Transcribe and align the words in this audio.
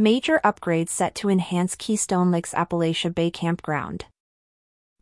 Major 0.00 0.40
upgrades 0.44 0.90
set 0.90 1.16
to 1.16 1.28
enhance 1.28 1.74
Keystone 1.74 2.30
Lake's 2.30 2.54
Appalachia 2.54 3.12
Bay 3.12 3.32
Campground. 3.32 4.04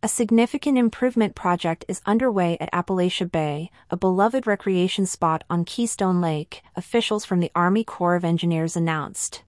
A 0.03 0.09
significant 0.09 0.79
improvement 0.79 1.35
project 1.35 1.85
is 1.87 2.01
underway 2.07 2.57
at 2.61 2.73
Appalachia 2.73 3.31
Bay, 3.31 3.71
a 3.91 3.97
beloved 3.99 4.47
recreation 4.47 5.05
spot 5.05 5.45
on 5.51 5.67
Keystone 5.67 6.23
Lake, 6.23 6.63
officials 6.75 7.27
from 7.27 7.41
the 7.41 7.53
Army 7.55 7.85
Corps 7.85 8.17
of 8.17 8.25
Engineers 8.25 8.75
announced. 8.75 9.43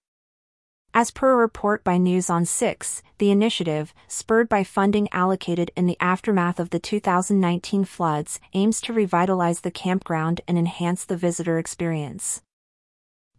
As 0.92 1.10
per 1.10 1.32
a 1.32 1.36
report 1.36 1.82
by 1.82 1.96
News 1.96 2.28
on 2.28 2.44
6, 2.44 3.02
the 3.16 3.30
initiative, 3.30 3.94
spurred 4.06 4.50
by 4.50 4.62
funding 4.64 5.08
allocated 5.12 5.70
in 5.74 5.86
the 5.86 5.96
aftermath 5.98 6.60
of 6.60 6.68
the 6.68 6.78
2019 6.78 7.86
floods, 7.86 8.38
aims 8.52 8.82
to 8.82 8.92
revitalize 8.92 9.60
the 9.60 9.70
campground 9.70 10.42
and 10.46 10.58
enhance 10.58 11.06
the 11.06 11.16
visitor 11.16 11.58
experience. 11.58 12.42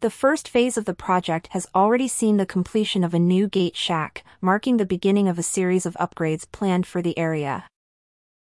The 0.02 0.10
first 0.10 0.48
phase 0.48 0.78
of 0.78 0.86
the 0.86 0.94
project 0.94 1.48
has 1.52 1.68
already 1.76 2.08
seen 2.08 2.38
the 2.38 2.46
completion 2.46 3.04
of 3.04 3.14
a 3.14 3.20
new 3.20 3.50
gate 3.50 3.76
shack, 3.76 4.24
marking 4.40 4.78
the 4.78 4.86
beginning 4.86 5.28
of 5.28 5.38
a 5.38 5.44
series 5.44 5.86
of 5.86 5.96
upgrades 5.96 6.50
planned 6.50 6.88
for 6.88 7.02
the 7.02 7.18
area. 7.20 7.68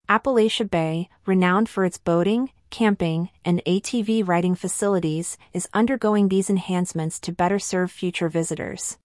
Appalachia 0.10 0.68
Bay, 0.68 1.10
renowned 1.28 1.70
for 1.70 1.86
its 1.86 2.00
boating, 2.00 2.50
camping, 2.72 3.30
and 3.46 3.62
ATV 3.68 4.28
riding 4.28 4.56
facilities, 4.56 5.38
is 5.54 5.70
undergoing 5.76 6.30
these 6.30 6.50
enhancements 6.50 7.20
to 7.20 7.32
better 7.32 7.60
serve 7.60 7.92
future 7.92 8.30
visitors. 8.30 8.98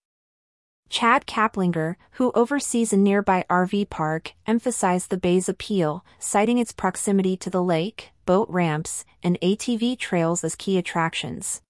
Chad 0.89 1.27
Kaplinger, 1.27 1.97
who 2.13 2.33
oversees 2.35 2.95
a 2.95 2.97
nearby 2.97 3.45
RV 3.51 3.91
park, 3.91 4.33
emphasized 4.47 5.11
the 5.11 5.19
bay's 5.19 5.51
appeal, 5.51 6.03
citing 6.19 6.57
its 6.57 6.73
proximity 6.73 7.37
to 7.37 7.51
the 7.51 7.63
lake, 7.63 8.09
boat 8.25 8.49
ramps, 8.49 9.05
and 9.23 9.39
ATV 9.43 9.99
trails 9.99 10.43
as 10.43 10.57
key 10.57 10.79
attractions. 10.79 11.61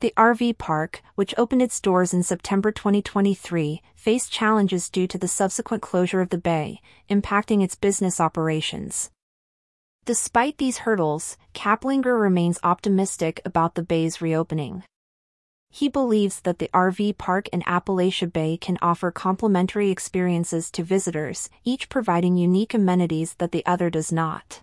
The 0.00 0.12
RV 0.14 0.58
park, 0.58 1.02
which 1.14 1.34
opened 1.38 1.62
its 1.62 1.80
doors 1.80 2.12
in 2.12 2.22
September 2.22 2.70
2023, 2.70 3.80
faced 3.94 4.30
challenges 4.30 4.90
due 4.90 5.06
to 5.06 5.16
the 5.16 5.26
subsequent 5.26 5.82
closure 5.82 6.20
of 6.20 6.28
the 6.28 6.36
bay, 6.36 6.82
impacting 7.08 7.64
its 7.64 7.74
business 7.74 8.20
operations. 8.20 9.10
Despite 10.04 10.58
these 10.58 10.78
hurdles, 10.78 11.38
Kaplinger 11.54 12.20
remains 12.20 12.60
optimistic 12.62 13.40
about 13.46 13.74
the 13.74 13.82
bay's 13.82 14.20
reopening. 14.20 14.84
He 15.70 15.88
believes 15.88 16.40
that 16.40 16.58
the 16.58 16.70
RV 16.74 17.16
park 17.16 17.48
in 17.48 17.62
Appalachia 17.62 18.30
Bay 18.30 18.58
can 18.58 18.76
offer 18.82 19.10
complementary 19.10 19.90
experiences 19.90 20.70
to 20.72 20.84
visitors, 20.84 21.48
each 21.64 21.88
providing 21.88 22.36
unique 22.36 22.74
amenities 22.74 23.34
that 23.38 23.50
the 23.50 23.64
other 23.64 23.88
does 23.88 24.12
not. 24.12 24.60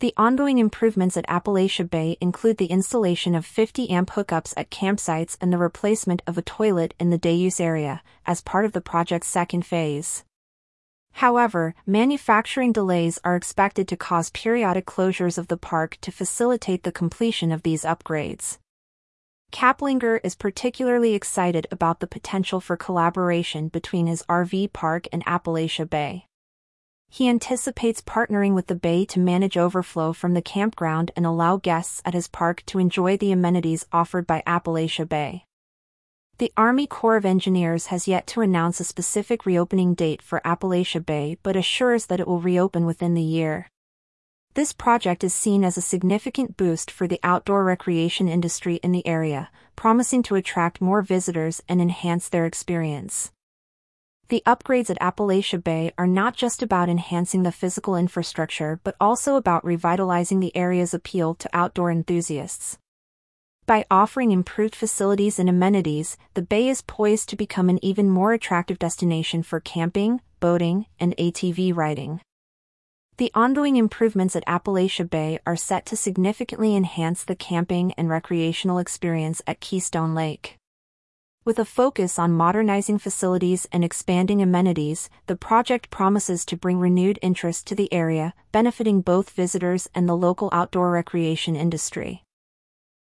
The 0.00 0.14
ongoing 0.16 0.58
improvements 0.58 1.16
at 1.16 1.26
Appalachia 1.26 1.90
Bay 1.90 2.16
include 2.20 2.58
the 2.58 2.66
installation 2.66 3.34
of 3.34 3.44
50 3.44 3.90
amp 3.90 4.10
hookups 4.10 4.54
at 4.56 4.70
campsites 4.70 5.36
and 5.40 5.52
the 5.52 5.58
replacement 5.58 6.22
of 6.24 6.38
a 6.38 6.42
toilet 6.42 6.94
in 7.00 7.10
the 7.10 7.18
day 7.18 7.34
use 7.34 7.58
area, 7.58 8.02
as 8.24 8.40
part 8.40 8.64
of 8.64 8.72
the 8.72 8.80
project's 8.80 9.26
second 9.26 9.66
phase. 9.66 10.22
However, 11.14 11.74
manufacturing 11.84 12.70
delays 12.70 13.18
are 13.24 13.34
expected 13.34 13.88
to 13.88 13.96
cause 13.96 14.30
periodic 14.30 14.86
closures 14.86 15.36
of 15.36 15.48
the 15.48 15.56
park 15.56 15.98
to 16.02 16.12
facilitate 16.12 16.84
the 16.84 16.92
completion 16.92 17.50
of 17.50 17.64
these 17.64 17.82
upgrades. 17.82 18.58
Kaplinger 19.50 20.20
is 20.22 20.36
particularly 20.36 21.14
excited 21.14 21.66
about 21.72 21.98
the 21.98 22.06
potential 22.06 22.60
for 22.60 22.76
collaboration 22.76 23.66
between 23.66 24.06
his 24.06 24.22
RV 24.28 24.72
park 24.72 25.08
and 25.12 25.24
Appalachia 25.24 25.90
Bay. 25.90 26.26
He 27.18 27.28
anticipates 27.28 28.00
partnering 28.00 28.54
with 28.54 28.68
the 28.68 28.76
Bay 28.76 29.04
to 29.06 29.18
manage 29.18 29.56
overflow 29.56 30.12
from 30.12 30.34
the 30.34 30.40
campground 30.40 31.10
and 31.16 31.26
allow 31.26 31.56
guests 31.56 32.00
at 32.04 32.14
his 32.14 32.28
park 32.28 32.62
to 32.66 32.78
enjoy 32.78 33.16
the 33.16 33.32
amenities 33.32 33.84
offered 33.90 34.24
by 34.24 34.40
Appalachia 34.46 35.08
Bay. 35.08 35.44
The 36.36 36.52
Army 36.56 36.86
Corps 36.86 37.16
of 37.16 37.24
Engineers 37.24 37.86
has 37.86 38.06
yet 38.06 38.28
to 38.28 38.40
announce 38.40 38.78
a 38.78 38.84
specific 38.84 39.44
reopening 39.44 39.94
date 39.94 40.22
for 40.22 40.40
Appalachia 40.44 41.04
Bay 41.04 41.36
but 41.42 41.56
assures 41.56 42.06
that 42.06 42.20
it 42.20 42.28
will 42.28 42.40
reopen 42.40 42.86
within 42.86 43.14
the 43.14 43.20
year. 43.20 43.66
This 44.54 44.72
project 44.72 45.24
is 45.24 45.34
seen 45.34 45.64
as 45.64 45.76
a 45.76 45.80
significant 45.80 46.56
boost 46.56 46.88
for 46.88 47.08
the 47.08 47.18
outdoor 47.24 47.64
recreation 47.64 48.28
industry 48.28 48.76
in 48.76 48.92
the 48.92 49.04
area, 49.04 49.50
promising 49.74 50.22
to 50.22 50.36
attract 50.36 50.80
more 50.80 51.02
visitors 51.02 51.64
and 51.68 51.80
enhance 51.80 52.28
their 52.28 52.46
experience. 52.46 53.32
The 54.28 54.42
upgrades 54.44 54.90
at 54.90 55.00
Appalachia 55.00 55.64
Bay 55.64 55.90
are 55.96 56.06
not 56.06 56.36
just 56.36 56.62
about 56.62 56.90
enhancing 56.90 57.44
the 57.44 57.52
physical 57.52 57.96
infrastructure 57.96 58.78
but 58.84 58.94
also 59.00 59.36
about 59.36 59.64
revitalizing 59.64 60.40
the 60.40 60.54
area's 60.54 60.92
appeal 60.92 61.34
to 61.36 61.48
outdoor 61.54 61.90
enthusiasts. 61.90 62.78
By 63.64 63.86
offering 63.90 64.30
improved 64.30 64.74
facilities 64.74 65.38
and 65.38 65.48
amenities, 65.48 66.18
the 66.34 66.42
bay 66.42 66.68
is 66.68 66.82
poised 66.82 67.30
to 67.30 67.36
become 67.36 67.70
an 67.70 67.82
even 67.82 68.10
more 68.10 68.34
attractive 68.34 68.78
destination 68.78 69.42
for 69.42 69.60
camping, 69.60 70.20
boating, 70.40 70.84
and 71.00 71.16
ATV 71.16 71.74
riding. 71.74 72.20
The 73.16 73.30
ongoing 73.34 73.76
improvements 73.76 74.36
at 74.36 74.46
Appalachia 74.46 75.08
Bay 75.08 75.38
are 75.46 75.56
set 75.56 75.86
to 75.86 75.96
significantly 75.96 76.76
enhance 76.76 77.24
the 77.24 77.34
camping 77.34 77.94
and 77.94 78.10
recreational 78.10 78.78
experience 78.78 79.40
at 79.46 79.60
Keystone 79.60 80.14
Lake. 80.14 80.58
With 81.48 81.58
a 81.58 81.64
focus 81.64 82.18
on 82.18 82.32
modernizing 82.32 82.98
facilities 82.98 83.66
and 83.72 83.82
expanding 83.82 84.42
amenities, 84.42 85.08
the 85.28 85.34
project 85.34 85.88
promises 85.88 86.44
to 86.44 86.58
bring 86.58 86.78
renewed 86.78 87.18
interest 87.22 87.66
to 87.68 87.74
the 87.74 87.90
area, 87.90 88.34
benefiting 88.52 89.00
both 89.00 89.30
visitors 89.30 89.88
and 89.94 90.06
the 90.06 90.14
local 90.14 90.50
outdoor 90.52 90.90
recreation 90.90 91.56
industry. 91.56 92.22